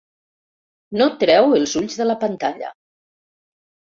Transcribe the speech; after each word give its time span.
No 1.01 1.09
treu 1.25 1.53
els 1.59 1.75
ulls 1.81 1.99
de 2.03 2.09
la 2.11 2.17
pantalla. 2.27 2.73